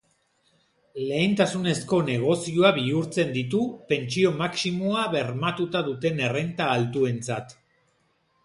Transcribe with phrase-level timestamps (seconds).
[1.01, 3.61] Lehentasunezko negozioa bihurtzen ditu,
[3.93, 7.59] pentsio maximoa bermatuta duten errenta altuentzat.